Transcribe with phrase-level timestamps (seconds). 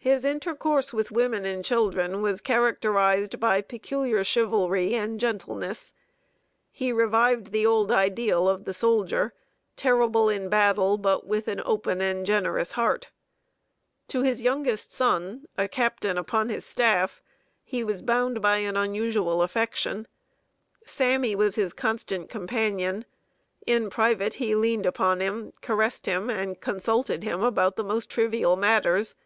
[0.00, 5.92] His intercourse with women and children was characterized by peculiar chivalry and gentleness.
[6.70, 9.34] He revived the old ideal of the soldier
[9.74, 13.08] terrible in battle, but with an open and generous heart.
[14.06, 17.20] To his youngest son a captain upon his staff
[17.64, 20.06] he was bound by unusual affection.
[20.86, 23.04] "Sammy" was his constant companion;
[23.66, 28.54] in private he leaned upon him, caressed him, and consulted him about the most trivial
[28.54, 29.16] matters.